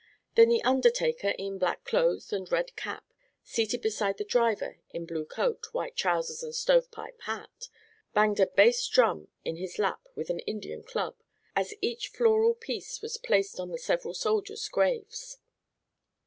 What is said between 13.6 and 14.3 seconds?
the several